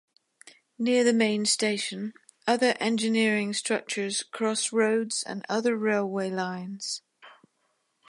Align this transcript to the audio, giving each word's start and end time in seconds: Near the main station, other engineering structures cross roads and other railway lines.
Near 0.79 1.03
the 1.03 1.13
main 1.13 1.45
station, 1.45 2.15
other 2.47 2.75
engineering 2.79 3.53
structures 3.53 4.23
cross 4.23 4.73
roads 4.73 5.21
and 5.21 5.45
other 5.47 5.77
railway 5.77 6.31
lines. 6.31 7.03